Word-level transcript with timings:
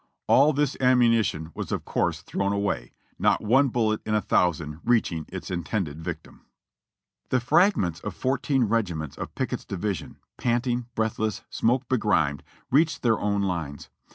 All 0.25 0.51
this 0.51 0.75
ammunition 0.79 1.51
was 1.53 1.71
of 1.71 1.85
course 1.85 2.23
thrown 2.23 2.51
away, 2.53 2.91
not 3.19 3.43
one 3.43 3.67
bullet 3.67 4.01
in 4.03 4.15
a 4.15 4.19
thousand 4.21 4.79
reaching 4.83 5.27
its 5.27 5.51
intended 5.51 6.01
victim^ 6.01 6.39
The 7.29 7.39
fragments 7.39 7.99
of 7.99 8.15
fourteen 8.15 8.63
regiments 8.63 9.15
of 9.15 9.35
Pickett's 9.35 9.63
division, 9.63 10.17
panting, 10.37 10.87
breathless, 10.95 11.43
smoke 11.51 11.87
begrimed, 11.87 12.41
reached 12.71 13.03
their 13.03 13.19
own 13.19 13.43
lines. 13.43 13.91